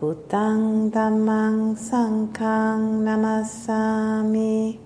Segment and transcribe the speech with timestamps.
[0.00, 4.78] Buddhang Dhammang Sanghang Namasami.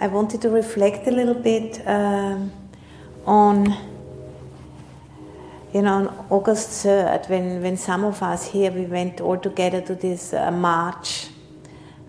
[0.00, 2.50] I wanted to reflect a little bit um,
[3.26, 3.76] on,
[5.74, 9.82] you know, on August 3rd, when, when some of us here, we went all together
[9.82, 11.26] to this uh, march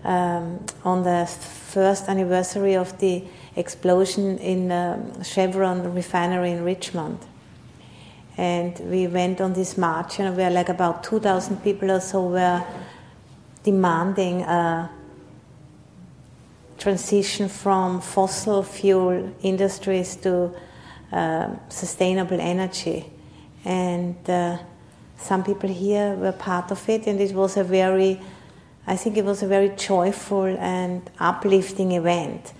[0.04, 3.22] um, on the first anniversary of the
[3.54, 7.18] explosion in um, Chevron refinery in Richmond
[8.42, 10.18] and we went on this march.
[10.18, 12.64] Know, we were like about 2,000 people or so were
[13.62, 14.90] demanding a
[16.76, 20.50] transition from fossil fuel industries to
[21.12, 23.04] uh, sustainable energy.
[23.64, 24.58] And uh,
[25.18, 28.20] some people here were part of it, and it was a very,
[28.88, 32.52] I think it was a very joyful and uplifting event.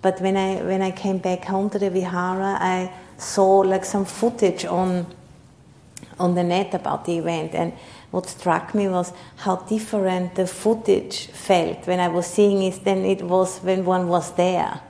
[0.00, 4.04] But when I when I came back home to the Vihara, I saw like some
[4.04, 5.06] footage on
[6.18, 7.72] on the net about the event and
[8.10, 13.04] what struck me was how different the footage felt when I was seeing it than
[13.04, 14.80] it was when one was there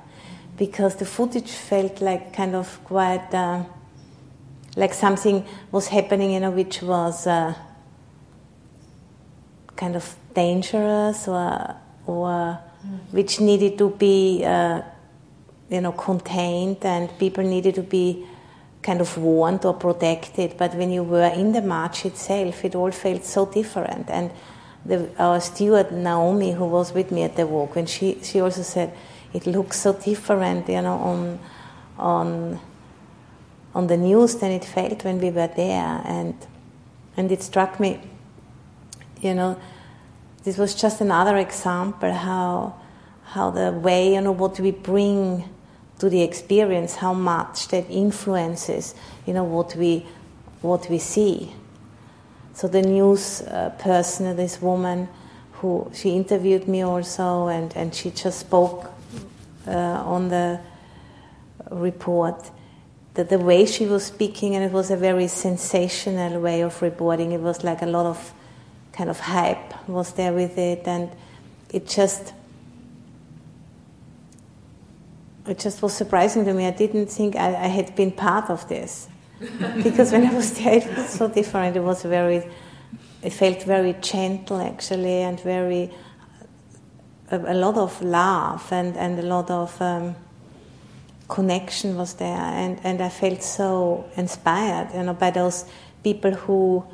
[0.57, 3.65] because the footage felt like kind of quite uh,
[4.77, 7.55] like something was happening you know which was uh,
[9.77, 11.75] kind of dangerous or
[12.07, 12.99] or mm.
[13.11, 14.81] which needed to be uh,
[15.71, 18.27] you know, contained and people needed to be
[18.83, 20.57] kind of warned or protected.
[20.57, 24.09] But when you were in the march itself, it all felt so different.
[24.09, 24.31] And
[24.85, 28.63] the, our steward Naomi, who was with me at the walk, when she she also
[28.63, 28.97] said
[29.35, 31.39] it looks so different, you know, on
[31.99, 32.61] on
[33.75, 36.01] on the news than it felt when we were there.
[36.05, 36.35] And
[37.17, 38.01] and it struck me,
[39.21, 39.61] you know,
[40.45, 42.75] this was just another example how
[43.25, 45.45] how the way you know what we bring
[45.99, 48.95] to the experience how much that influences
[49.27, 50.07] you know what we
[50.61, 51.53] what we see.
[52.55, 55.09] So the news uh, person this woman
[55.53, 58.91] who she interviewed me also and, and she just spoke
[59.67, 60.61] uh, on the
[61.71, 62.51] report
[63.15, 67.33] that the way she was speaking and it was a very sensational way of reporting
[67.33, 68.33] it was like a lot of
[68.93, 71.11] kind of hype was there with it and
[71.71, 72.33] it just
[75.49, 76.67] it just was surprising to me.
[76.67, 79.09] I didn't think I, I had been part of this
[79.83, 81.77] because when I was there, it was so different.
[81.77, 82.47] It was very,
[83.23, 85.91] it felt very gentle actually, and very
[87.31, 90.17] a, a lot of love and and a lot of um,
[91.29, 95.65] connection was there, and and I felt so inspired, you know, by those
[96.03, 96.85] people who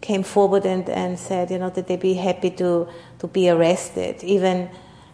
[0.00, 4.22] came forward and, and said, you know, that they'd be happy to to be arrested,
[4.22, 4.70] even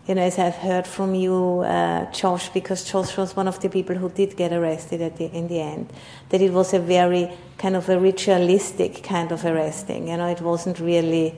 [0.07, 3.71] you know, as I've heard from you, uh, Josh, because Josh was one of the
[3.71, 5.91] people who did get arrested at the, in the end,
[6.29, 10.09] that it was a very kind of a ritualistic kind of arresting.
[10.09, 11.35] You know, it wasn't really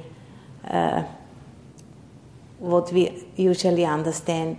[0.69, 1.05] uh,
[2.59, 4.59] what we usually understand.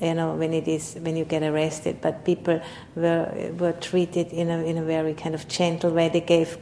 [0.00, 2.60] You know, when it is when you get arrested, but people
[2.96, 6.08] were were treated in a in a very kind of gentle way.
[6.08, 6.58] They gave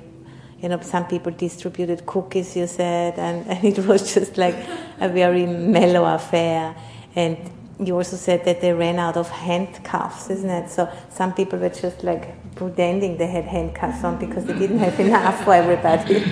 [0.63, 4.57] you know, some people distributed cookies, you said, and, and it was just like
[5.01, 6.75] a very mellow affair.
[7.17, 7.37] And
[7.81, 10.71] you also said that they ran out of handcuffs, isn't it?
[10.71, 14.99] So some people were just like pretending they had handcuffs on because they didn't have
[15.01, 16.25] enough for everybody.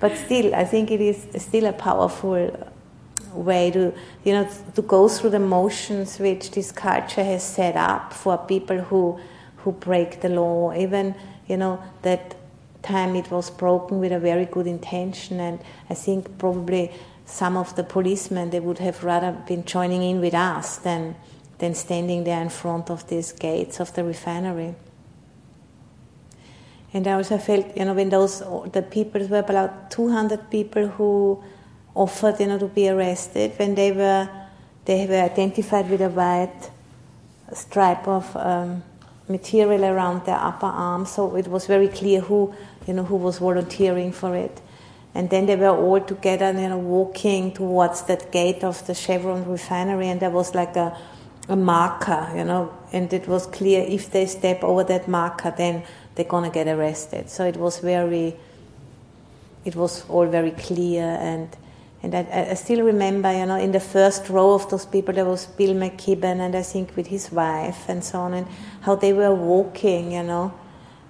[0.00, 2.72] but still, I think it is still a powerful
[3.32, 8.12] way to, you know, to go through the motions which this culture has set up
[8.12, 9.18] for people who,
[9.58, 10.74] who break the law.
[10.74, 11.14] Even,
[11.46, 12.34] you know, that
[12.82, 16.90] time it was broken with a very good intention, and I think probably
[17.26, 21.14] some of the policemen they would have rather been joining in with us than
[21.58, 24.74] than standing there in front of these gates of the refinery.
[26.92, 28.40] And I also felt, you know, when those
[28.72, 31.42] the people were about 200 people who
[31.94, 34.28] offered, you know, to be arrested when they were
[34.86, 36.70] they were identified with a white
[37.52, 38.82] stripe of um,
[39.28, 42.52] material around their upper arm, so it was very clear who
[42.86, 44.60] you know, who was volunteering for it.
[45.14, 49.44] And then they were all together, you know, walking towards that gate of the Chevron
[49.44, 50.96] refinery, and there was like a,
[51.48, 55.82] a marker, you know, and it was clear if they step over that marker, then
[56.14, 57.28] they're gonna get arrested.
[57.28, 58.36] So it was very,
[59.64, 61.48] it was all very clear and
[62.02, 65.26] and I, I, still remember, you know, in the first row of those people there
[65.26, 68.46] was Bill McKibben and I think with his wife and so on and
[68.80, 70.54] how they were walking, you know.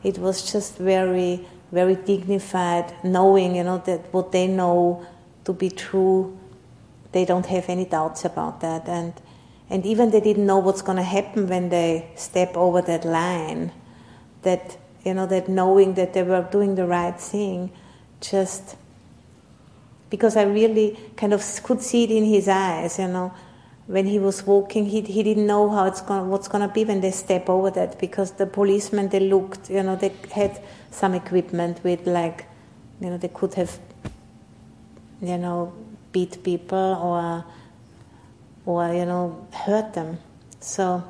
[0.03, 5.07] It was just very, very dignified, knowing, you know, that what they know
[5.45, 6.39] to be true,
[7.13, 8.89] they don't have any doubts about that.
[8.89, 9.13] And
[9.69, 13.73] and even they didn't know what's going to happen when they step over that line.
[14.43, 17.71] That you know, that knowing that they were doing the right thing,
[18.21, 18.77] just
[20.11, 23.33] because I really kind of could see it in his eyes, you know.
[23.91, 26.85] When he was walking, he, he didn't know how it's going, what's going to be
[26.85, 31.15] when they step over that because the policemen, they looked, you know, they had some
[31.15, 32.47] equipment with like,
[33.01, 33.79] you know, they could have,
[35.21, 35.73] you know,
[36.13, 37.45] beat people or,
[38.65, 40.19] or, you know, hurt them.
[40.61, 41.03] So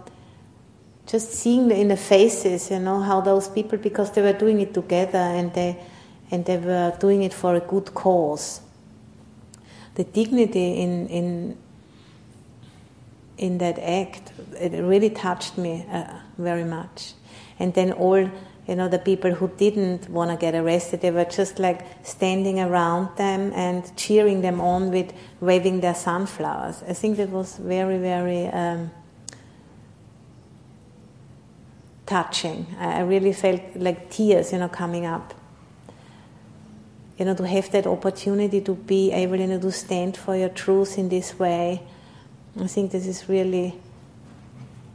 [1.06, 4.72] just seeing in the faces, you know, how those people, because they were doing it
[4.72, 5.76] together and they,
[6.30, 8.62] and they were doing it for a good cause
[9.94, 11.56] the dignity in in
[13.40, 16.04] in that act it really touched me uh,
[16.36, 17.14] very much.
[17.58, 18.30] And then all
[18.68, 22.60] you know the people who didn't want to get arrested they were just like standing
[22.60, 26.82] around them and cheering them on with waving their sunflowers.
[26.86, 28.90] I think that was very very um,
[32.04, 32.66] touching.
[32.78, 35.34] I really felt like tears you know coming up.
[37.18, 40.48] You know, to have that opportunity to be able, you know, to stand for your
[40.48, 41.82] truth in this way.
[42.58, 43.74] I think this is really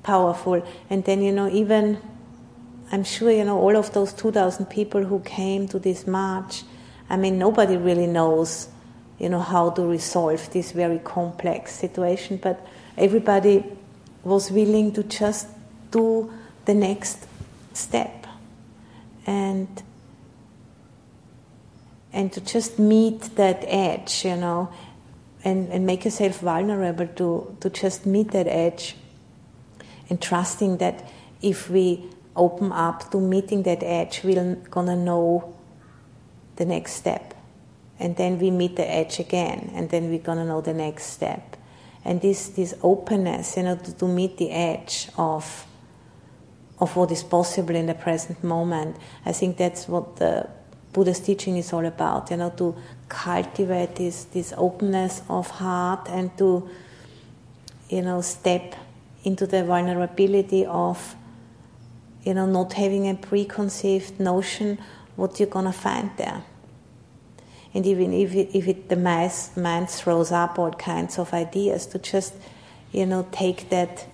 [0.04, 0.66] powerful.
[0.90, 2.00] And then, you know, even
[2.92, 6.64] I'm sure, you know, all of those 2,000 people who came to this march,
[7.10, 8.70] I mean, nobody really knows,
[9.20, 12.66] you know, how to resolve this very complex situation, but
[12.98, 13.64] everybody
[14.24, 15.48] was willing to just
[15.92, 16.32] do
[16.66, 17.28] the next
[17.74, 18.28] step.
[19.26, 19.68] And
[22.14, 24.72] and to just meet that edge, you know,
[25.46, 28.96] and, and make yourself vulnerable to, to just meet that edge
[30.10, 31.08] and trusting that
[31.42, 32.04] if we
[32.36, 35.56] open up to meeting that edge, we're gonna know
[36.56, 37.34] the next step.
[38.00, 41.56] And then we meet the edge again, and then we're gonna know the next step.
[42.04, 45.66] And this, this openness, you know, to, to meet the edge of,
[46.80, 50.50] of what is possible in the present moment, I think that's what the
[50.96, 52.74] Buddha's teaching is all about, you know, to
[53.10, 56.70] cultivate this, this openness of heart and to,
[57.90, 58.76] you know, step
[59.26, 61.16] into the vulnerability of,
[62.24, 64.80] you know, not having a preconceived notion
[65.18, 66.46] what you're gonna find there.
[67.74, 72.00] And even if it, if it, the mind throws up all kinds of ideas, to
[72.00, 72.36] just,
[72.94, 74.08] you know, take that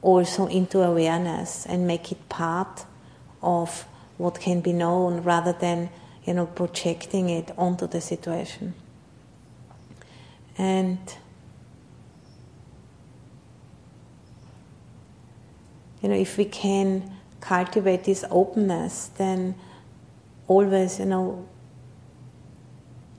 [0.00, 2.84] also into awareness and make it part
[3.42, 3.84] of
[4.18, 5.90] what can be known rather than
[6.24, 8.74] you know projecting it onto the situation.
[10.58, 10.98] And
[16.02, 17.10] you know if we can
[17.40, 19.54] cultivate this openness then
[20.48, 21.46] always you know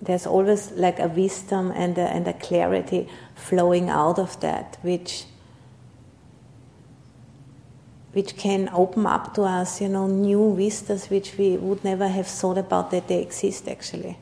[0.02, 5.26] there's always like a wisdom and a, and a clarity flowing out of that which
[8.14, 12.28] which can open up to us, you know, new vistas which we would never have
[12.28, 14.18] thought about that they exist actually.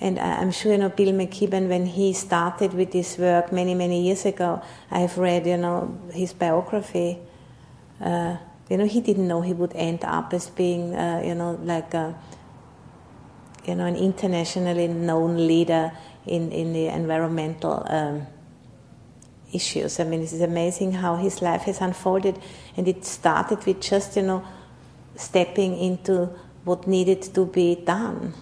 [0.00, 4.02] And I'm sure, you know, Bill McKibben, when he started with this work many, many
[4.02, 7.18] years ago, I've read, you know, his biography.
[8.00, 8.38] Uh,
[8.70, 11.92] you know, he didn't know he would end up as being, uh, you know, like
[11.92, 12.14] a,
[13.66, 15.92] you know, an internationally known leader
[16.24, 18.26] in, in the environmental um,
[19.52, 20.00] issues.
[20.00, 22.38] I mean, it is amazing how his life has unfolded,
[22.76, 24.44] and it started with just, you know,
[25.16, 26.30] stepping into
[26.64, 28.34] what needed to be done.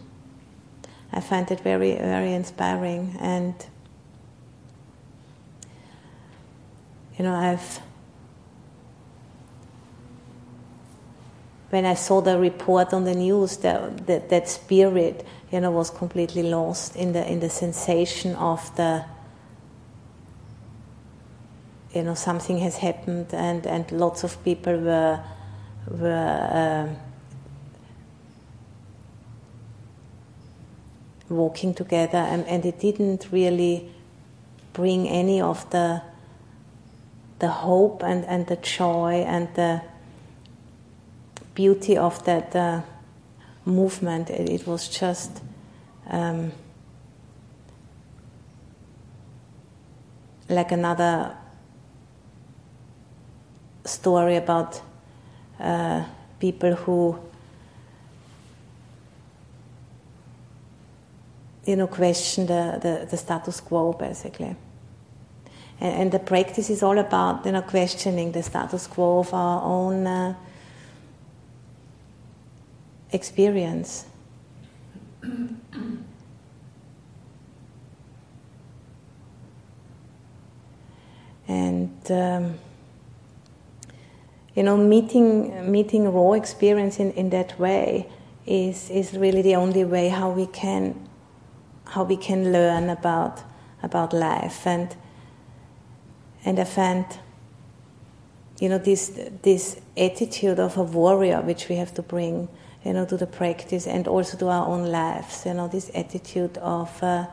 [1.12, 3.54] I find it very, very inspiring, and
[7.18, 7.80] you know, I've
[11.70, 15.90] when I saw the report on the news, that, that, that spirit, you know, was
[15.90, 19.04] completely lost in the in the sensation of the
[21.98, 25.20] you know something has happened and, and lots of people were
[25.90, 26.94] were uh,
[31.28, 33.90] walking together and, and it didn't really
[34.72, 36.00] bring any of the
[37.40, 39.82] the hope and, and the joy and the
[41.54, 42.80] beauty of that uh,
[43.64, 44.28] movement.
[44.30, 45.40] It, it, was just
[46.08, 46.50] um,
[50.48, 51.36] like another
[53.88, 54.80] story about
[55.60, 56.04] uh,
[56.38, 57.18] people who,
[61.64, 64.54] you know, question the, the, the status quo basically.
[65.80, 69.62] And, and, the practice is all about, you know, questioning the status quo of our
[69.62, 70.34] own uh,
[73.12, 74.06] experience.
[81.48, 82.58] and um,
[84.58, 88.08] you know, meeting meeting raw experience in, in that way
[88.44, 91.08] is is really the only way how we can
[91.84, 93.40] how we can learn about
[93.84, 94.66] about life.
[94.66, 94.96] And
[96.44, 97.06] and I find
[98.58, 99.12] you know this
[99.42, 102.48] this attitude of a warrior which we have to bring
[102.84, 106.58] you know to the practice and also to our own lives you know this attitude
[106.58, 107.26] of uh,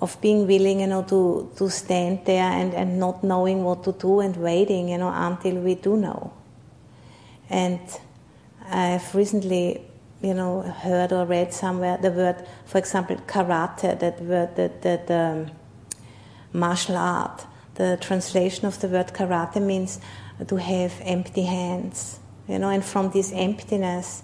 [0.00, 3.92] of being willing, you know, to, to stand there and, and not knowing what to
[3.92, 6.32] do and waiting, you know, until we do know.
[7.50, 7.80] And
[8.70, 9.82] I've recently,
[10.22, 15.10] you know, heard or read somewhere the word, for example, karate, that word, that, that
[15.10, 15.50] um,
[16.52, 17.46] martial art.
[17.74, 20.00] The translation of the word karate means
[20.46, 24.22] to have empty hands, you know, and from this emptiness,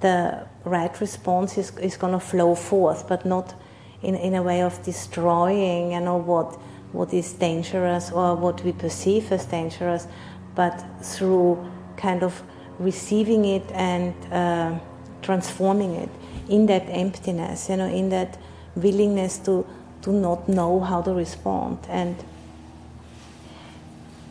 [0.00, 3.54] the right response is, is going to flow forth, but not
[4.02, 6.54] in, in a way of destroying, you know, what,
[6.92, 10.06] what is dangerous or what we perceive as dangerous,
[10.54, 12.42] but through kind of
[12.78, 14.78] receiving it and uh,
[15.22, 16.10] transforming it
[16.48, 18.38] in that emptiness, you know, in that
[18.74, 19.66] willingness to,
[20.02, 21.78] to not know how to respond.
[21.88, 22.16] And,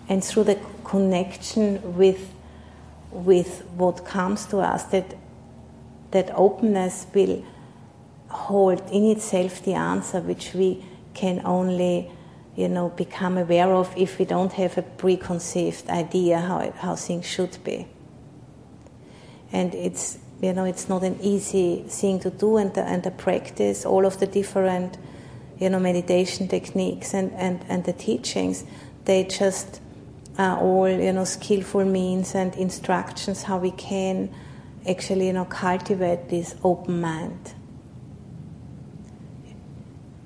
[0.07, 2.31] and through the connection with,
[3.11, 5.15] with what comes to us, that,
[6.11, 7.43] that openness will
[8.35, 12.11] hold in itself the answer which we can only
[12.55, 16.95] you know become aware of if we don't have a preconceived idea how it, how
[16.95, 17.87] things should be.
[19.51, 23.11] And it's you know it's not an easy thing to do and the, and the
[23.11, 24.97] practice all of the different
[25.59, 28.65] you know meditation techniques and, and, and the teachings
[29.05, 29.81] they just
[30.37, 34.29] are all you know skillful means and instructions how we can
[34.87, 37.53] actually you know cultivate this open mind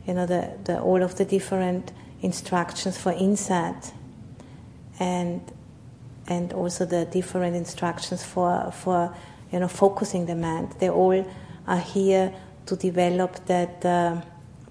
[0.10, 1.92] you know, the, the, all of the different
[2.24, 3.94] instructions for insight
[5.00, 5.40] and
[6.28, 9.16] and also the different instructions for for
[9.52, 10.74] you know focusing the mind.
[10.80, 11.24] They all
[11.68, 12.34] are here
[12.66, 14.22] to develop that uh,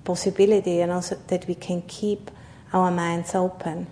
[0.03, 2.33] possibility, you know, so that we can keep
[2.73, 3.87] our minds open,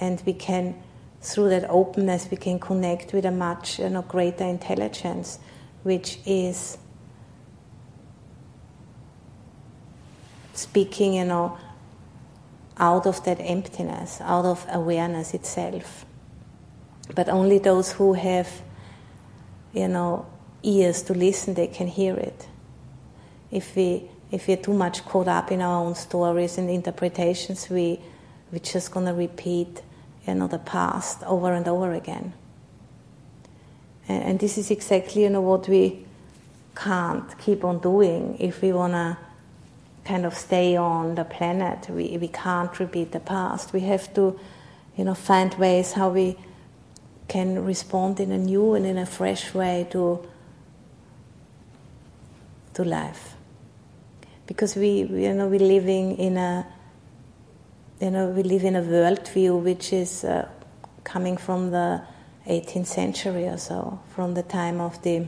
[0.00, 0.82] and we can
[1.20, 5.38] through that openness we can connect with a much you know greater intelligence,
[5.82, 6.78] which is
[10.56, 11.58] speaking, you know,
[12.78, 16.04] out of that emptiness, out of awareness itself.
[17.14, 18.48] But only those who have,
[19.72, 20.26] you know,
[20.62, 22.48] ears to listen, they can hear it.
[23.50, 28.00] If we if we're too much caught up in our own stories and interpretations, we
[28.50, 29.82] we're just gonna repeat,
[30.26, 32.32] you know, the past over and over again.
[34.08, 36.04] And, and this is exactly, you know, what we
[36.74, 39.18] can't keep on doing if we wanna
[40.06, 41.88] kind of stay on the planet.
[41.90, 43.72] We, we can't repeat the past.
[43.72, 44.38] We have to,
[44.96, 46.36] you know, find ways how we
[47.28, 50.26] can respond in a new and in a fresh way to
[52.74, 53.34] to life.
[54.46, 56.66] Because we, you know, we're living in a,
[58.00, 60.46] you know, we live in a worldview which is uh,
[61.02, 62.02] coming from the
[62.46, 65.26] 18th century or so, from the time of the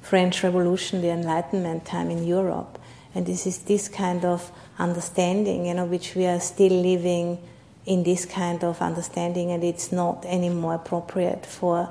[0.00, 2.79] French Revolution, the Enlightenment time in Europe.
[3.14, 7.38] And this is this kind of understanding, you know, which we are still living
[7.86, 11.90] in this kind of understanding, and it's not any more appropriate for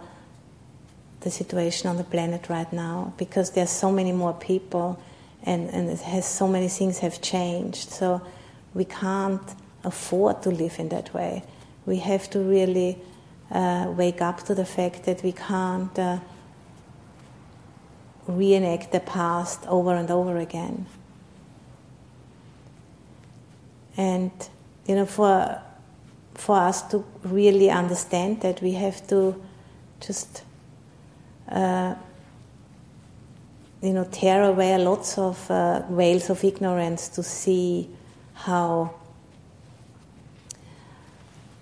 [1.21, 5.01] the situation on the planet right now because there's so many more people
[5.43, 7.89] and, and it has so many things have changed.
[7.89, 8.21] So
[8.73, 9.41] we can't
[9.83, 11.43] afford to live in that way.
[11.85, 12.97] We have to really
[13.51, 16.19] uh, wake up to the fact that we can't uh,
[18.27, 20.85] reenact the past over and over again.
[23.99, 24.31] And
[24.87, 25.61] you know, for
[26.33, 29.35] for us to really understand that, we have to
[29.99, 30.43] just
[31.49, 31.95] uh,
[33.81, 37.89] you know tear away lots of uh, veils of ignorance to see
[38.35, 38.93] how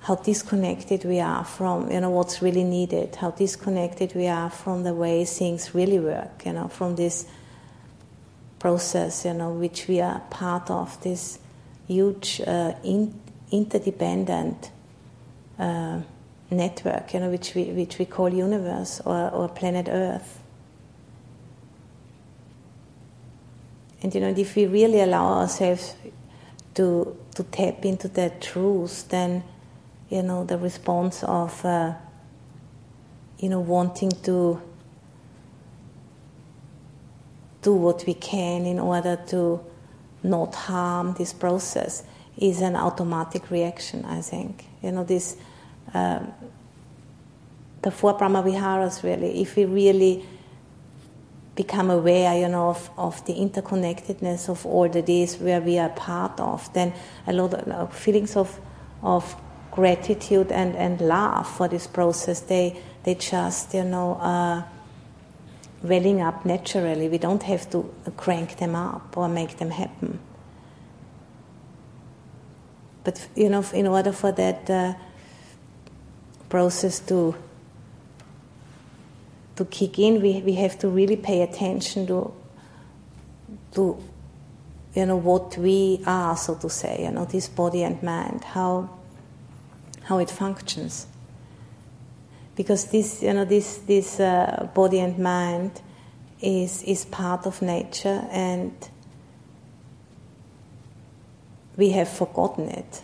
[0.01, 4.83] how disconnected we are from you know what's really needed, how disconnected we are from
[4.83, 7.25] the way things really work, you know, from this
[8.59, 11.39] process, you know, which we are part of, this
[11.87, 13.19] huge uh, in,
[13.51, 14.71] interdependent
[15.57, 16.01] uh,
[16.51, 20.39] network, you know, which we, which we call universe or, or planet Earth.
[24.01, 25.95] And you know, if we really allow ourselves
[26.75, 29.43] to to tap into that truth, then
[30.09, 31.93] you know the response of uh,
[33.39, 34.61] you know wanting to
[37.61, 39.59] do what we can in order to
[40.23, 42.03] not harm this process
[42.37, 44.05] is an automatic reaction.
[44.05, 45.37] I think you know this.
[45.93, 46.33] Um,
[47.81, 50.25] the four Brahmaviharas really, if we really
[51.55, 55.89] become aware, you know, of, of the interconnectedness of all that is where we are
[55.89, 56.93] part of, then
[57.25, 58.59] a lot of feelings of,
[59.01, 59.35] of
[59.71, 64.63] gratitude and, and love for this process, they, they just, you know, uh,
[65.83, 67.09] welling up naturally.
[67.09, 70.19] We don't have to crank them up or make them happen.
[73.03, 74.93] But, you know, in order for that uh,
[76.49, 77.35] process to
[79.57, 82.31] to kick in, we, we have to really pay attention to,
[83.73, 83.97] to
[84.93, 88.89] you know, what we are, so to say, you know, this body and mind, how,
[90.03, 91.07] how it functions.
[92.57, 95.81] Because this, you know, this, this uh, body and mind
[96.41, 98.73] is, is part of nature and
[101.77, 103.03] we have forgotten it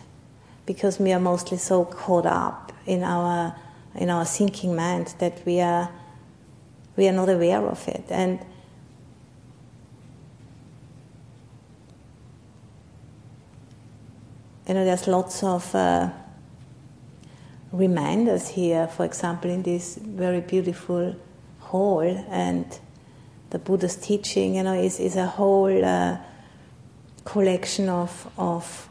[0.66, 3.56] because we are mostly so caught up in our,
[3.94, 5.88] in our thinking mind that we are
[6.96, 8.04] we are not aware of it.
[8.08, 8.38] And
[14.68, 16.10] you know, there's lots of uh,
[17.74, 18.86] reminders here.
[18.86, 21.16] For example, in this very beautiful
[21.58, 22.00] hall,
[22.30, 22.66] and
[23.50, 26.16] the Buddha's teaching, you know, is is a whole uh,
[27.24, 28.88] collection of of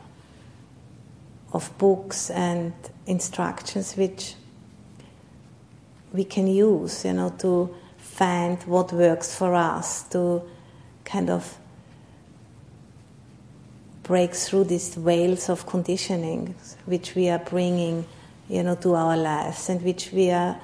[1.53, 2.73] of books and
[3.05, 4.35] instructions which
[6.11, 10.41] we can use, you know, to find what works for us to
[11.05, 11.57] kind of
[14.03, 16.53] break through these veils of conditioning
[16.85, 18.05] which we are bringing
[18.53, 20.55] you know to our lives and which we are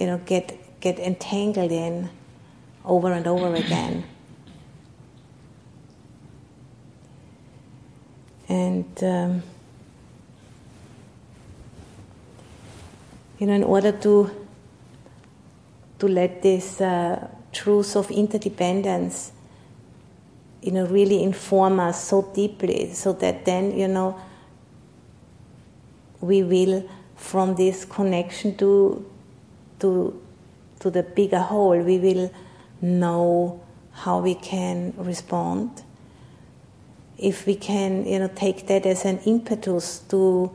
[0.00, 2.08] you know get get entangled in
[2.84, 4.02] over and over again.
[8.48, 9.42] And um,
[13.38, 14.30] you know in order to
[15.98, 19.30] to let this uh, truth of interdependence,
[20.60, 24.18] you know, really inform us so deeply, so that then, you know,
[26.22, 29.04] we will, from this connection to
[29.80, 30.18] to
[30.80, 32.32] to the bigger whole, we will
[32.80, 33.60] know
[33.92, 35.82] how we can respond.
[37.18, 40.50] If we can, you know, take that as an impetus to,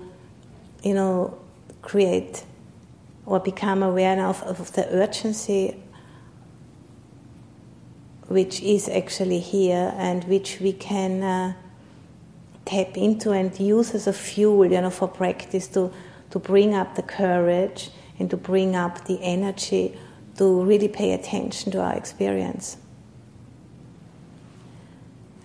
[0.84, 1.38] you know,
[1.82, 2.43] create
[3.25, 5.75] or become aware of, of the urgency
[8.27, 11.53] which is actually here and which we can uh,
[12.67, 15.91] tap into and use as a fuel, you know, for practice to,
[16.30, 19.97] to bring up the courage and to bring up the energy
[20.38, 22.77] to really pay attention to our experience.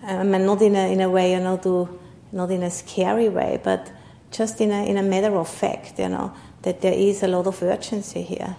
[0.03, 1.99] Um, I mean, not in a, in a way, you know, to,
[2.31, 3.91] not in a scary way, but
[4.31, 6.33] just in a, in a matter of fact, you know,
[6.63, 8.55] that there is a lot of urgency here.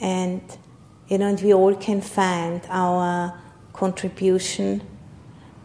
[0.00, 0.42] And,
[1.08, 3.38] you know, and we all can find our
[3.72, 4.82] contribution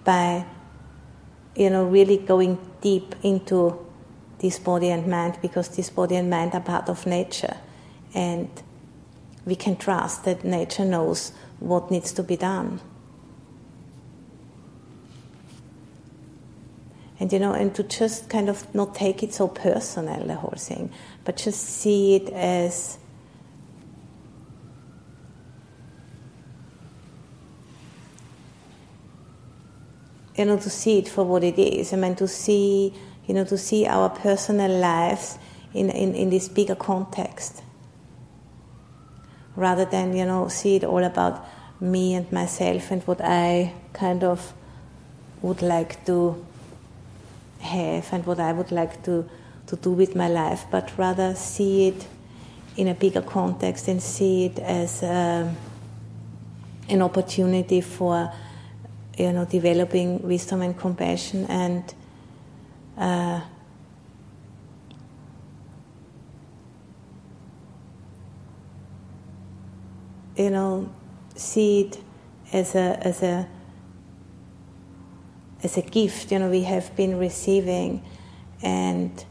[0.04, 0.46] by,
[1.58, 3.84] you know, really going deep into
[4.40, 7.58] this body and mind because this body and mind are part of nature.
[8.14, 8.48] And
[9.46, 12.80] we can trust that nature knows what needs to be done.
[17.20, 20.54] and you know and to just kind of not take it so personal the whole
[20.56, 20.92] thing
[21.26, 22.98] but just see it as
[30.38, 31.94] you know to see it for what it is.
[31.94, 32.94] I mean to see
[33.26, 35.38] you know to see our personal lives
[35.74, 37.62] in, in, in this bigger context.
[39.56, 41.46] Rather than you know see it all about
[41.80, 44.52] me and myself and what i kind of
[45.44, 46.44] would like to
[47.60, 49.30] have and what I would like to,
[49.68, 52.08] to do with my life, but rather see it
[52.76, 55.56] in a bigger context and see it as um,
[56.90, 58.32] an opportunity for
[59.18, 61.94] you know developing wisdom and compassion and
[62.98, 63.42] uh,
[70.36, 70.90] you know
[71.36, 72.00] see it
[72.54, 73.48] as a as a
[75.64, 78.04] as a gift, you know, we have been receiving,
[78.62, 79.26] and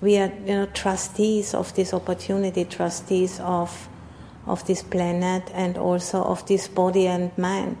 [0.00, 3.88] we are you know trustees of this opportunity, trustees of
[4.46, 7.76] of this planet and also of this body and mind,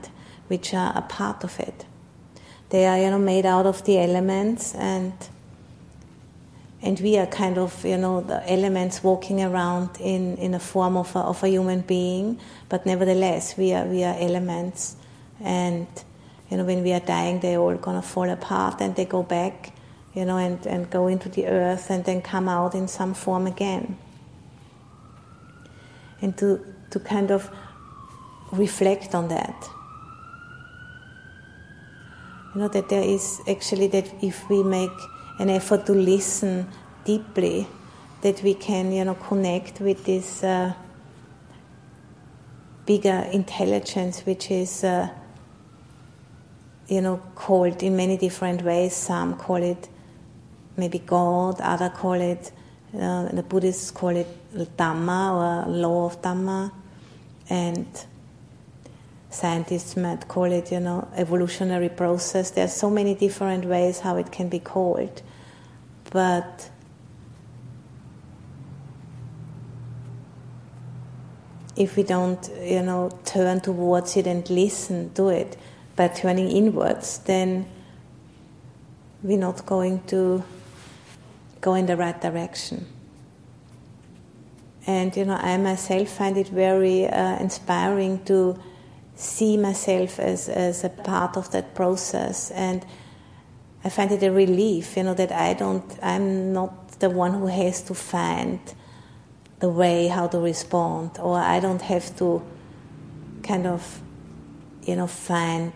[0.48, 1.84] which are a part of it.
[2.70, 5.12] They are you know made out of the elements and
[6.82, 10.96] and we are kind of you know the elements walking around in, in a form
[10.96, 14.96] of a, of a human being, but nevertheless we are we are elements
[15.40, 15.86] and
[16.50, 19.72] you know when we are dying they're all gonna fall apart and they go back
[20.16, 23.46] you know, and, and go into the earth and then come out in some form
[23.46, 23.98] again.
[26.22, 27.50] And to, to kind of
[28.52, 29.68] reflect on that.
[32.54, 34.98] You know, that there is actually that if we make
[35.38, 36.66] an effort to listen
[37.04, 37.66] deeply,
[38.22, 40.72] that we can, you know, connect with this uh,
[42.86, 45.10] bigger intelligence, which is, uh,
[46.88, 48.94] you know, called in many different ways.
[48.96, 49.88] Some call it
[50.76, 52.52] maybe God, others call it,
[53.00, 54.28] uh, the Buddhists call it
[54.76, 56.72] Dhamma or law of Dhamma,
[57.48, 57.86] and
[59.30, 62.50] scientists might call it, you know, evolutionary process.
[62.50, 65.22] There are so many different ways how it can be called,
[66.10, 66.70] but
[71.76, 75.56] if we don't, you know, turn towards it and listen to it
[75.94, 77.66] by turning inwards, then
[79.22, 80.42] we're not going to
[81.66, 82.86] go in the right direction.
[84.86, 88.56] And you know, I myself find it very uh, inspiring to
[89.16, 92.52] see myself as, as a part of that process.
[92.52, 92.86] And
[93.82, 97.48] I find it a relief, you know, that I don't, I'm not the one who
[97.48, 98.60] has to find
[99.58, 102.42] the way how to respond, or I don't have to
[103.42, 103.82] kind of,
[104.82, 105.72] you know, find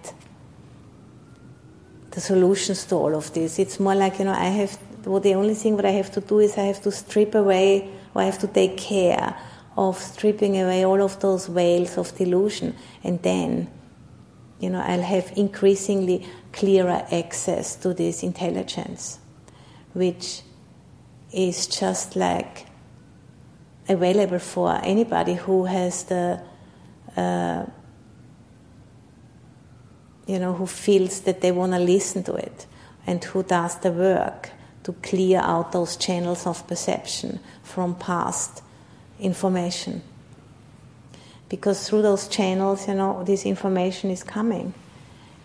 [2.12, 3.58] the solutions to all of this.
[3.58, 6.20] It's more like, you know, I have well, the only thing that I have to
[6.20, 9.36] do is I have to strip away, or I have to take care
[9.76, 13.70] of stripping away all of those veils of delusion, and then,
[14.58, 19.18] you know, I'll have increasingly clearer access to this intelligence,
[19.94, 20.42] which
[21.32, 22.66] is just like
[23.88, 26.42] available for anybody who has the
[27.16, 27.64] uh,
[30.26, 32.66] you know who feels that they want to listen to it
[33.06, 34.50] and who does the work
[34.82, 38.62] to clear out those channels of perception from past
[39.18, 40.02] information.
[41.48, 44.72] Because through those channels, you know, this information is coming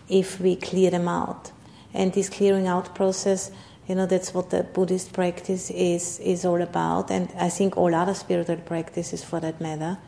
[0.08, 1.50] if we clear them out.
[1.92, 3.50] And this clearing out process,
[3.88, 7.94] you know, that's what the Buddhist practice is, is all about, and I think all
[7.94, 9.98] other spiritual practices for that matter.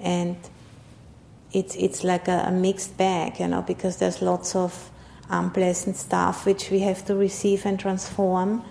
[0.00, 0.36] And
[1.52, 4.90] it's, it's like a, a mixed bag, you know, because there's lots of
[5.30, 8.62] unpleasant stuff which we have to receive and transform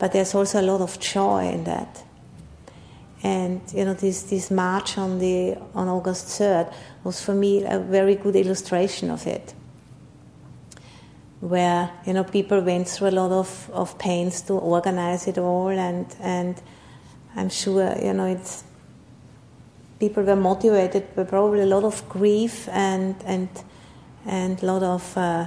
[0.00, 2.02] but there's also a lot of joy in that.
[3.22, 6.72] And you know, this, this march on the on August 3rd
[7.04, 9.54] was for me a very good illustration of it.
[11.40, 15.68] Where you know people went through a lot of, of pains to organize it all,
[15.68, 16.60] and and
[17.36, 18.64] I'm sure you know it's
[19.98, 23.48] people were motivated by probably a lot of grief and and
[24.26, 25.46] and a lot of uh,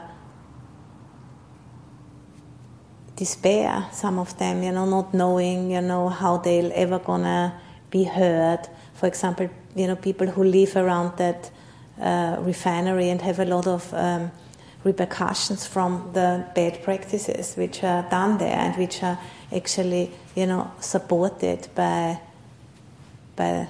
[3.15, 8.03] despair, some of them, you know, not knowing, you know, how they'll ever gonna be
[8.03, 8.67] heard.
[8.93, 11.51] For example, you know, people who live around that
[12.01, 14.31] uh, refinery and have a lot of um,
[14.83, 19.17] repercussions from the bad practices which are done there and which are
[19.55, 22.19] actually, you know, supported by
[23.35, 23.67] by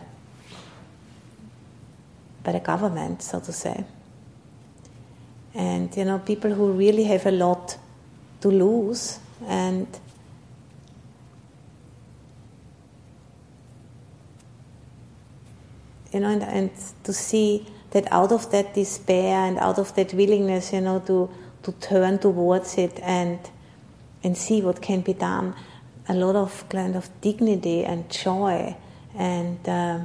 [2.43, 3.85] by the government, so to say.
[5.53, 7.77] And you know, people who really have a lot
[8.41, 9.87] to lose and
[16.13, 16.71] you know, and, and,
[17.03, 21.29] to see that out of that despair and out of that willingness, you know, to
[21.63, 23.39] to turn towards it and
[24.23, 25.55] and see what can be done,
[26.07, 28.75] a lot of kind of dignity and joy
[29.15, 29.99] and uh,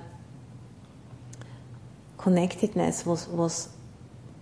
[2.16, 3.68] connectedness was was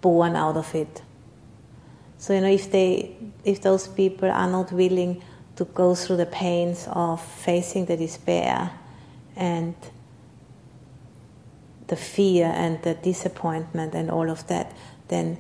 [0.01, 1.03] born out of it.
[2.19, 5.23] So you know, if they, if those people are not willing
[5.57, 8.71] to go through the pains of facing the despair
[9.35, 9.75] and
[11.89, 14.73] the fear and the disappointment and all of that,
[15.09, 15.39] then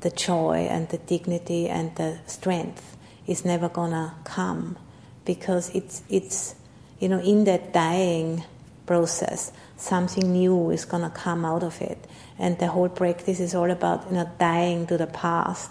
[0.00, 4.76] the joy and the dignity and the strength is never gonna come
[5.24, 6.54] because it's it's
[6.98, 8.44] you know in that dying
[8.84, 11.98] process something new is gonna come out of it.
[12.38, 15.70] And the whole practice is all about you know dying to the past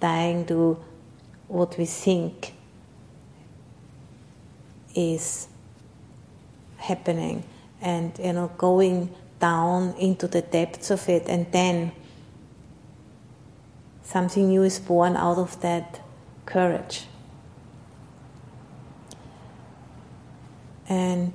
[0.00, 0.78] dying to
[1.48, 2.54] what we think
[4.94, 5.48] is
[6.76, 7.44] happening
[7.80, 11.28] and you know going down into the depths of it.
[11.28, 11.92] And then
[14.02, 16.00] something new is born out of that
[16.46, 17.04] courage.
[20.88, 21.32] And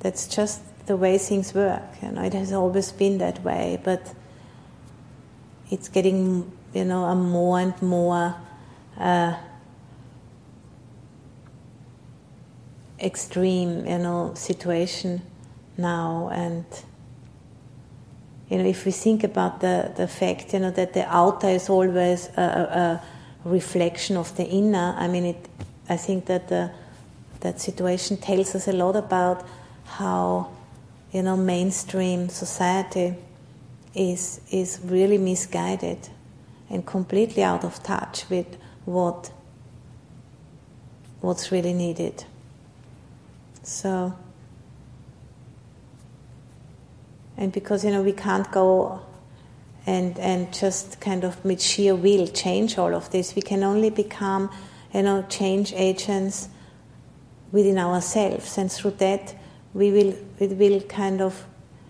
[0.00, 4.14] that's just the way things work you know it has always been that way but
[5.70, 8.34] it's getting you know a more and more
[8.98, 9.34] uh,
[13.00, 15.22] extreme, you know, situation
[15.76, 16.30] now.
[16.32, 16.64] And
[18.48, 21.68] you know, if we think about the the fact, you know, that the outer is
[21.68, 23.02] always a,
[23.44, 24.94] a reflection of the inner.
[24.98, 25.48] I mean, it.
[25.88, 26.70] I think that the
[27.40, 29.46] that situation tells us a lot about
[29.84, 30.50] how
[31.12, 33.14] you know mainstream society
[33.94, 36.08] is is really misguided
[36.68, 39.30] and completely out of touch with what
[41.20, 42.24] what's really needed.
[43.62, 44.14] So,
[47.36, 49.00] and because you know we can't go
[49.86, 53.90] and and just kind of with sheer will change all of this, we can only
[53.90, 54.50] become
[54.92, 56.48] you know change agents
[57.52, 59.34] within ourselves, and through that
[59.76, 61.46] we will it will kind of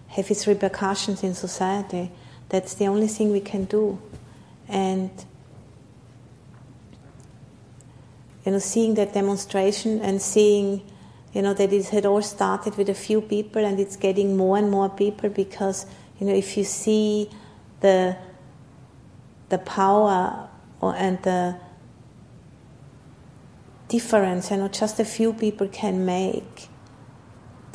[0.08, 2.10] have its repercussions in society.
[2.48, 4.00] That's the only thing we can do,
[4.68, 5.10] and
[8.44, 10.82] you know, seeing that demonstration and seeing
[11.36, 14.56] you know, that it had all started with a few people and it's getting more
[14.56, 15.84] and more people because,
[16.18, 17.28] you know, if you see
[17.80, 18.16] the,
[19.50, 20.48] the power
[20.80, 21.54] or, and the
[23.88, 26.68] difference, you know, just a few people can make,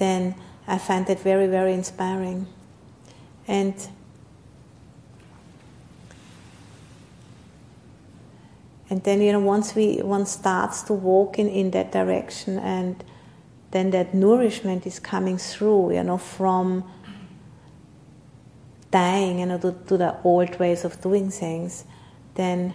[0.02, 0.34] then
[0.68, 2.48] I find that very, very inspiring.
[3.48, 3.76] And
[8.90, 13.04] and then you know once we one starts to walk in, in that direction and
[13.72, 16.84] then that nourishment is coming through, you know, from
[18.90, 21.86] dying, you know, to, to the old ways of doing things,
[22.36, 22.74] then,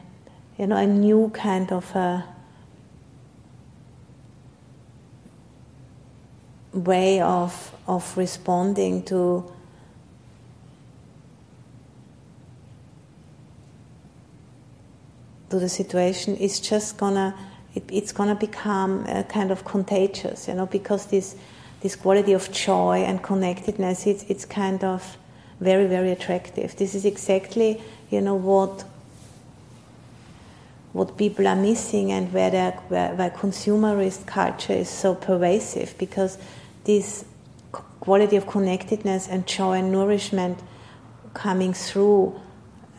[0.57, 2.25] you know, a new kind of a
[6.77, 9.51] way of of responding to
[15.51, 17.35] to the situation is just gonna
[17.75, 21.37] it, it's to become uh, kind of contagious, you know, because this
[21.81, 25.17] this quality of joy and connectedness, it's it's kind of
[25.61, 26.77] very very attractive.
[26.77, 28.85] This is exactly you know what
[30.93, 36.39] what people are missing and where, where, where consumerist culture is so pervasive because
[36.87, 37.25] this
[38.01, 40.59] quality of connectedness and joy and nourishment
[41.35, 42.41] coming through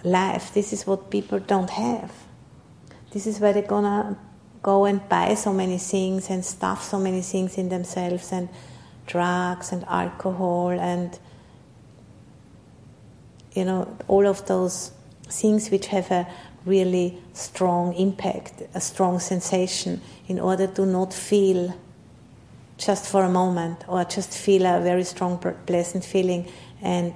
[0.04, 0.54] life.
[0.54, 2.12] This is what people don't have.
[3.12, 4.18] This is where they're gonna
[4.62, 8.50] go and buy so many things and stuff so many things in themselves and
[9.06, 11.18] drugs and alcohol and
[13.54, 14.92] you know all of those
[15.30, 16.28] things which have a
[16.66, 21.74] really strong impact, a strong sensation, in order to not feel
[22.78, 26.48] just for a moment or just feel a very strong, pleasant feeling
[26.82, 27.14] and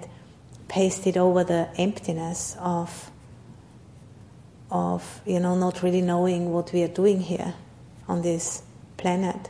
[0.68, 3.12] paste it over the emptiness of
[4.72, 7.54] of you know not really knowing what we are doing here
[8.08, 8.64] on this
[8.98, 9.50] planet.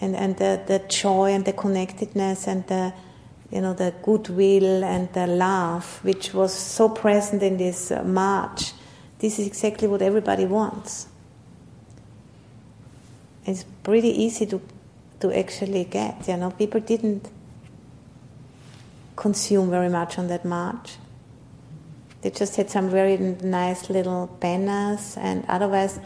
[0.00, 2.94] And, and the, the joy and the connectedness and the
[3.50, 8.72] you know the goodwill and the love which was so present in this uh, march
[9.18, 11.08] this is exactly what everybody wants
[13.44, 14.60] it's pretty easy to
[15.20, 17.28] to actually get you know people didn't
[19.18, 20.96] consume very much on that march.
[22.22, 26.00] They just had some very nice little banners, and otherwise,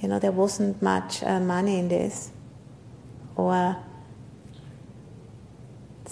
[0.00, 2.30] you know, there wasn't much uh, money in this.
[3.36, 3.76] Or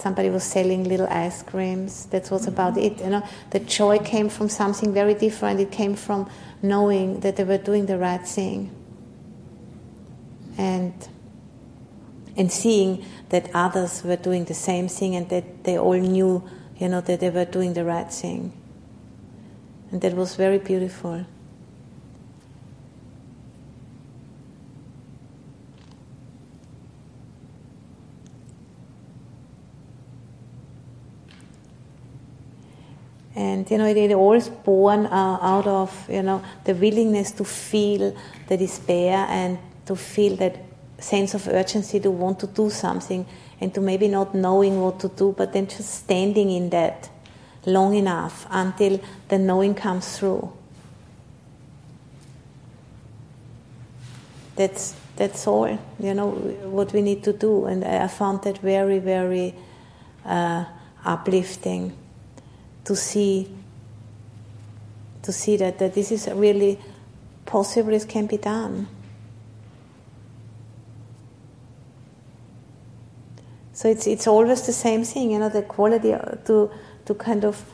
[0.03, 2.05] somebody was selling little ice creams.
[2.07, 2.99] That was about it.
[2.99, 5.59] You know, the joy came from something very different.
[5.59, 6.29] It came from
[6.61, 8.69] knowing that they were doing the right thing,
[10.57, 10.93] and
[12.35, 16.43] and seeing that others were doing the same thing and that they all knew,
[16.77, 18.51] you know, that they were doing the right thing.
[19.91, 21.25] And that was very beautiful.
[33.35, 37.31] And you know it, it all is born uh, out of you know the willingness
[37.31, 38.15] to feel
[38.47, 40.57] the despair and to feel that
[40.99, 43.25] sense of urgency to want to do something
[43.59, 47.09] and to maybe not knowing what to do, but then just standing in that,
[47.65, 50.51] long enough until the knowing comes through.
[54.55, 58.99] That's that's all you know what we need to do, and I found that very
[58.99, 59.55] very
[60.25, 60.65] uh,
[61.05, 61.93] uplifting
[62.85, 63.49] to see
[65.23, 66.77] to see that, that this is really
[67.45, 67.93] possible.
[67.93, 68.87] It can be done.
[73.73, 76.69] So it's it's always the same thing, you know, the quality uh, to
[77.05, 77.65] to kind of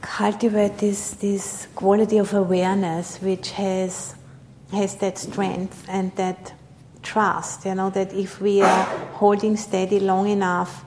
[0.00, 4.14] cultivate this this quality of awareness which has
[4.72, 6.52] has that strength and that
[7.02, 10.84] trust, you know, that if we are holding steady long enough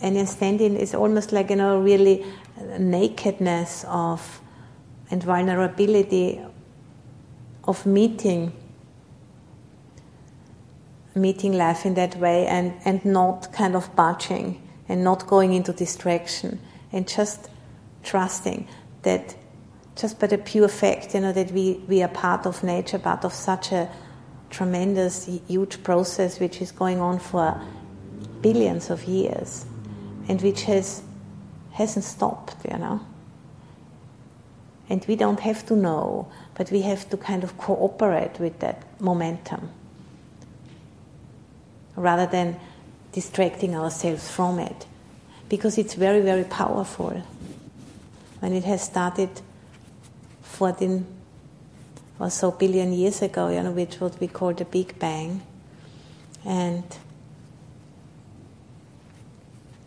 [0.00, 2.24] and standing is almost like you know really
[2.78, 4.40] nakedness of
[5.10, 6.40] and vulnerability
[7.64, 8.52] of meeting
[11.14, 15.72] meeting life in that way and, and not kind of budging and not going into
[15.72, 16.60] distraction
[16.92, 17.50] and just
[18.04, 18.66] trusting
[19.02, 19.36] that
[19.96, 23.24] just by the pure fact, you know, that we, we are part of nature, part
[23.24, 23.90] of such a
[24.48, 27.60] tremendous, huge process which is going on for
[28.40, 29.66] billions of years
[30.28, 31.02] and which has
[31.72, 33.00] hasn't stopped, you know.
[34.90, 38.82] And we don't have to know, but we have to kind of cooperate with that
[39.00, 39.70] momentum
[41.94, 42.58] rather than
[43.12, 44.86] distracting ourselves from it.
[45.48, 47.22] Because it's very, very powerful.
[48.40, 49.30] When it has started
[50.42, 51.04] 14
[52.18, 55.42] or so billion years ago, you know, which what we call the Big Bang,
[56.44, 56.84] and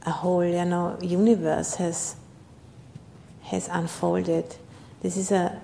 [0.05, 2.15] a whole, you know, universe has
[3.43, 4.55] has unfolded.
[5.01, 5.59] This is a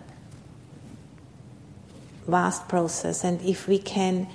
[2.28, 4.28] vast process, and if we can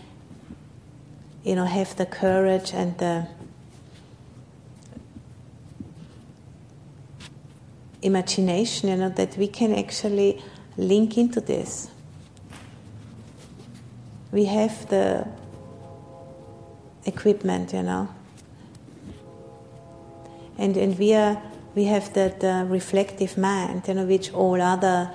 [1.45, 3.27] you know, have the courage and the
[8.01, 10.43] imagination, you know, that we can actually
[10.77, 11.89] link into this.
[14.31, 15.29] We have the
[17.05, 18.09] equipment, you know,
[20.63, 21.43] and and we are
[21.75, 25.11] we have that uh, reflective mind, you know, which all other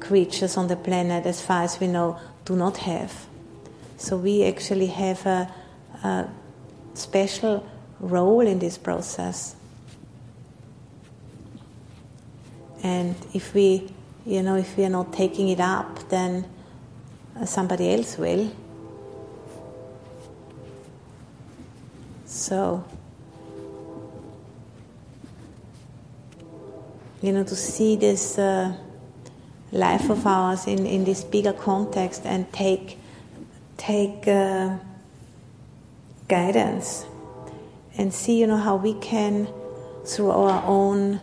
[0.00, 3.26] creatures on the planet, as far as we know, do not have.
[3.96, 5.48] So we actually have a,
[6.02, 6.28] a
[6.94, 7.64] special
[8.00, 9.54] role in this process.
[12.82, 13.88] And if we,
[14.26, 16.44] you know, if we are not taking it up, then
[17.46, 18.50] somebody else will.
[22.26, 22.82] So,
[27.22, 28.74] you know, to see this uh,
[29.70, 32.98] life of ours in, in this bigger context and take
[33.78, 34.76] take uh,
[36.28, 37.06] guidance
[37.96, 39.48] and see, you know, how we can,
[40.04, 41.20] through our own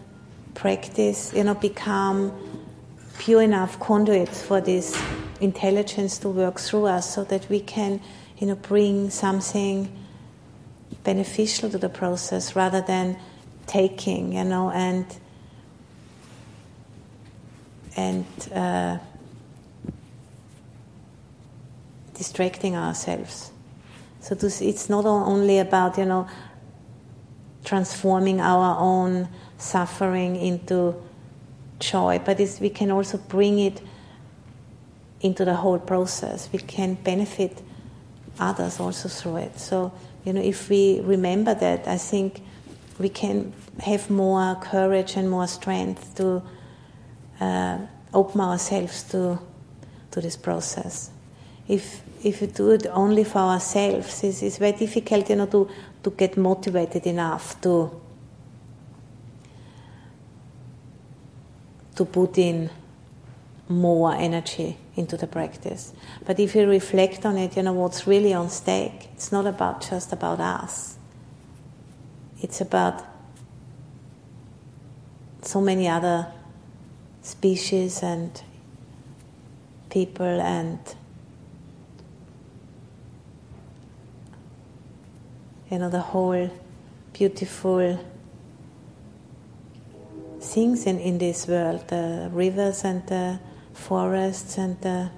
[0.55, 2.31] practice, you know, become
[3.17, 5.01] pure enough conduits for this
[5.41, 7.99] intelligence to work through us so that we can,
[8.37, 9.89] you know, bring something
[11.03, 13.17] beneficial to the process rather than
[13.67, 15.05] taking, you know, and
[17.95, 18.97] and uh,
[22.13, 23.51] distracting ourselves.
[24.21, 26.27] So this, it's not only about, you know,
[27.63, 30.95] transforming our own suffering into
[31.79, 33.81] joy, but we can also bring it
[35.21, 36.49] into the whole process.
[36.51, 37.61] We can benefit
[38.39, 39.59] others also through it.
[39.59, 39.91] So,
[40.25, 42.41] you know, if we remember that, I think
[42.97, 46.41] we can have more courage and more strength to
[47.39, 47.77] uh,
[48.13, 49.39] open ourselves to,
[50.11, 51.11] to this process.
[51.67, 55.69] If if we do it only for ourselves, it's, it's very difficult, you know, to,
[56.03, 58.01] to get motivated enough to
[61.95, 62.69] to put in
[63.67, 65.93] more energy into the practice.
[66.25, 69.09] But if you reflect on it, you know what's really on stake.
[69.13, 70.97] It's not about just about us.
[72.41, 73.03] It's about
[75.41, 76.27] so many other
[77.29, 78.41] species and
[79.89, 80.79] people and
[85.69, 86.49] you know, the whole
[87.13, 87.99] beautiful
[90.41, 93.39] things in, in this world the rivers and the
[93.73, 95.09] forests and the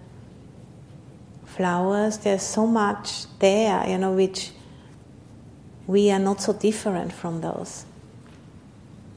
[1.45, 2.17] flowers.
[2.17, 4.51] There's so much there, you know, which
[5.87, 7.85] we are not so different from those.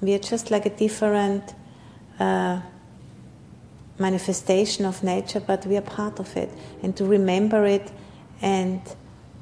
[0.01, 1.55] We are just like a different
[2.19, 2.61] uh,
[3.99, 6.51] manifestation of nature, but we are part of it.
[6.83, 7.91] And to remember it
[8.43, 8.81] and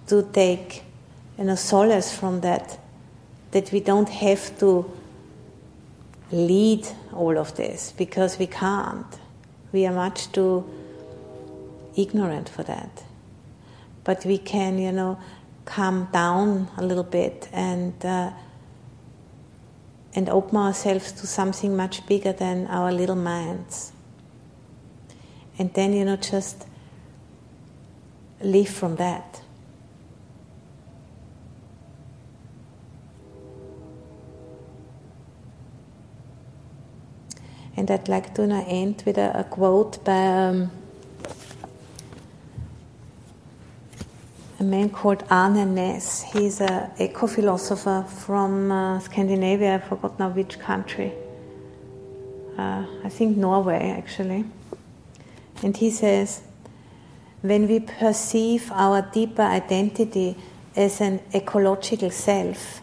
[0.08, 0.84] to take
[1.38, 2.78] you know, solace from that
[3.52, 4.90] that we don't have to
[6.30, 9.06] lead all of this because we can't.
[9.72, 10.64] We are much too
[11.94, 13.04] ignorant for that.
[14.04, 15.18] But we can, you know,
[15.64, 18.32] calm down a little bit and uh,
[20.14, 23.91] and open ourselves to something much bigger than our little minds.
[25.58, 26.66] And then, you know, just
[28.40, 29.40] live from that.
[37.76, 40.70] And I'd like to now end with a, a quote by um,
[44.60, 46.22] a man called Arne Næss.
[46.32, 49.76] He's an eco-philosopher from uh, Scandinavia.
[49.76, 51.12] I forgot now which country.
[52.58, 54.44] Uh, I think Norway, actually.
[55.62, 56.42] And he says,
[57.40, 60.36] when we perceive our deeper identity
[60.76, 62.80] as an ecological self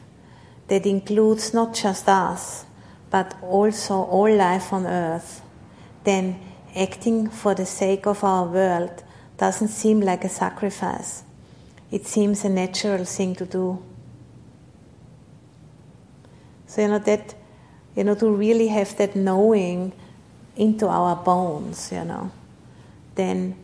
[0.68, 2.66] that includes not just us,
[3.10, 5.42] but also all life on earth,
[6.04, 6.40] then
[6.76, 9.04] acting for the sake of our world
[9.38, 11.24] doesn't seem like a sacrifice
[11.92, 13.84] it seems a natural thing to do.
[16.68, 17.34] So, you know, that,
[17.96, 19.94] you know, to really have that knowing
[20.56, 22.32] into our bones, you know,
[23.20, 23.56] then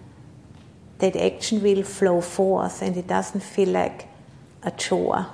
[0.99, 4.07] that action will flow forth and it doesn't feel like
[4.63, 5.27] a chore.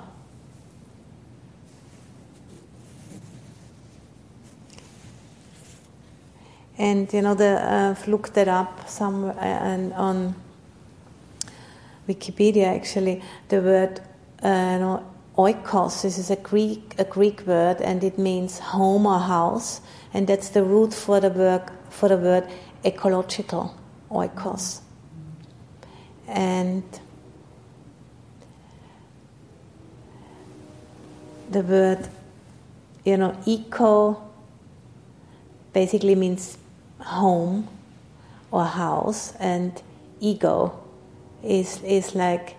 [6.78, 10.34] And you know, the, uh, I've looked that up some uh, on
[12.08, 14.00] Wikipedia actually the word
[14.42, 15.06] uh, no,
[15.36, 16.02] oikos.
[16.02, 19.80] This is a Greek a Greek word, and it means home or house,
[20.12, 22.48] and that's the root for the word for the word
[22.84, 23.76] ecological
[24.12, 24.80] oikos.
[26.28, 26.82] And
[31.50, 32.08] the word,
[33.04, 34.22] you know, eco
[35.72, 36.58] basically means
[37.00, 37.68] home
[38.50, 39.82] or house, and
[40.20, 40.78] ego
[41.42, 42.56] is, is like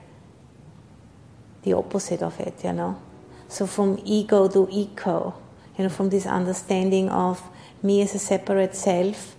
[1.63, 2.99] the opposite of it, you know.
[3.47, 5.35] So from ego to eco,
[5.77, 7.41] you know, from this understanding of
[7.81, 9.35] me as a separate self,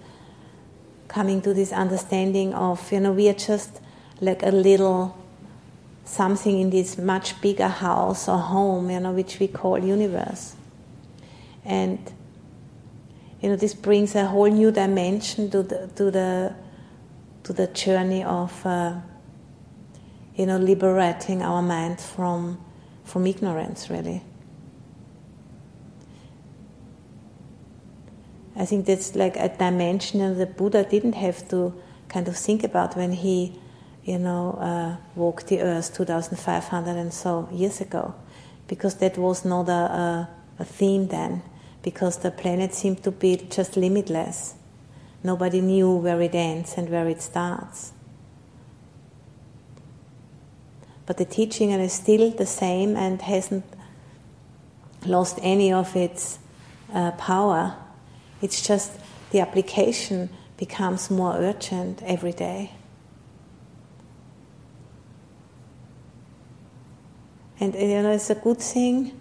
[1.15, 3.81] coming to this understanding of, you know, we are just
[4.21, 5.17] like a little
[6.05, 10.57] something in this much bigger house or home, you know, which we call universe.
[11.65, 11.99] And
[13.41, 16.55] you know, this brings a whole new dimension to the to the
[17.45, 19.01] to the journey of uh,
[20.37, 22.59] you know, liberating our mind from,
[23.05, 24.23] from ignorance, really.
[28.65, 31.75] I think that's like a dimension that Buddha didn't have to
[32.09, 33.61] kind of think about when he,
[34.05, 38.15] you know, uh, walked the earth 2,500 and so years ago,
[38.67, 40.29] because that was not a, a,
[40.61, 41.43] a theme then,
[41.83, 44.55] because the planet seemed to be just limitless.
[45.23, 47.93] Nobody knew where it ends and where it starts.
[51.07, 53.65] but the teaching is still the same and hasn't
[55.07, 56.39] lost any of its
[56.93, 57.77] uh, power.
[58.45, 58.93] It's just
[59.31, 60.29] the application
[60.59, 62.73] becomes more urgent every day.
[67.59, 69.19] And you know, it's a good thing.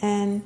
[0.00, 0.44] And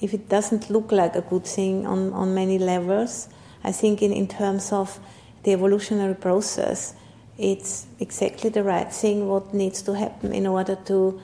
[0.00, 3.28] if it doesn't look like a good thing on, on many levels,
[3.64, 5.00] I think in, in terms of
[5.42, 6.94] the evolutionary process,
[7.38, 11.20] it's exactly the right thing what needs to happen in order to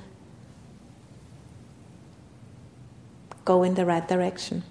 [3.49, 4.62] go in the right direction.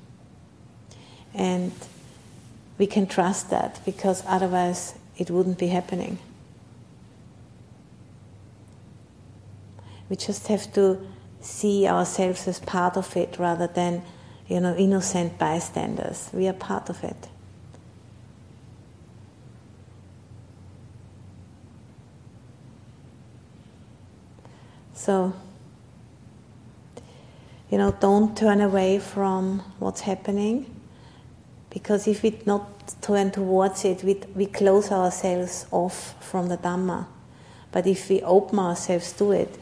[1.34, 1.72] And
[2.78, 6.20] we can trust that because otherwise it wouldn't be happening.
[10.10, 11.06] We just have to
[11.42, 14.04] see ourselves as part of it rather than,
[14.48, 16.30] you know, innocent bystanders.
[16.32, 17.30] We are part of it.
[24.94, 25.34] So,
[27.70, 30.74] you know, don't turn away from what's happening
[31.70, 37.06] because if we not turn towards it, we, we close ourselves off from the Dhamma.
[37.72, 39.58] But if we open ourselves to it,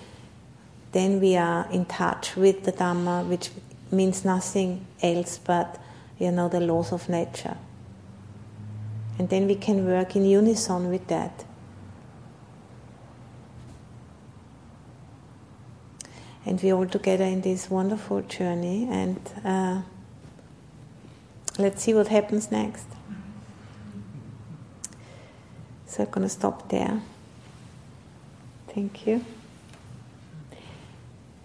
[0.92, 3.50] then we are in touch with the Dhamma, which
[3.92, 5.80] means nothing else but,
[6.20, 7.58] you know, the laws of nature.
[9.18, 11.44] And then we can work in unison with that.
[16.46, 18.88] And we're all together in this wonderful journey.
[18.90, 19.82] And uh,
[21.58, 22.88] let's see what happens next.
[25.88, 27.02] So i'm going to stop there.
[28.68, 29.26] Thank you